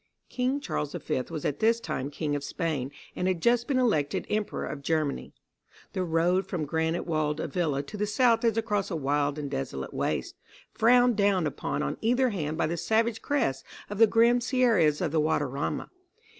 (1) 0.31 0.35
King 0.35 0.59
Charles 0.59 0.93
the 0.93 0.99
Fifth 0.99 1.29
was 1.29 1.45
at 1.45 1.59
this 1.59 1.79
time 1.79 2.09
King 2.09 2.35
of 2.35 2.43
Spain, 2.43 2.91
and 3.15 3.27
had 3.27 3.39
just 3.39 3.67
been 3.67 3.77
elected 3.77 4.25
Emperor 4.31 4.65
of 4.65 4.81
Germany. 4.81 5.31
The 5.93 6.03
road 6.03 6.47
from 6.47 6.65
granite 6.65 7.05
walled 7.05 7.39
Avila 7.39 7.83
to 7.83 7.97
the 7.97 8.07
south 8.07 8.43
is 8.43 8.57
across 8.57 8.89
a 8.89 8.95
wild 8.95 9.37
and 9.37 9.51
desolate 9.51 9.93
waste, 9.93 10.33
frowned 10.73 11.17
down 11.17 11.45
upon 11.45 11.83
on 11.83 11.97
either 12.01 12.29
hand 12.31 12.57
by 12.57 12.65
the 12.65 12.77
savage 12.77 13.21
crests 13.21 13.63
of 13.91 13.99
the 13.99 14.07
grim 14.07 14.41
sierras 14.41 15.01
of 15.01 15.11
the 15.11 15.19
Guadarrama. 15.21 15.91